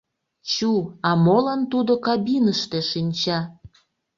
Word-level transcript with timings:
Чу, 0.51 0.71
а 1.07 1.11
молан 1.25 1.61
тудо 1.71 1.93
кабиныште 2.05 2.79
шинча? 2.89 3.39